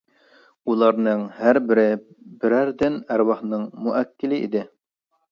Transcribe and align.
ئۇلارنىڭ 0.71 1.19
ھەر 1.41 1.59
بىرى 1.71 1.83
بىرەردىن 2.43 2.97
ئەرۋاھنىڭ 3.15 3.67
مۇئەككىلى 3.89 4.41
ئىدى. 4.47 4.63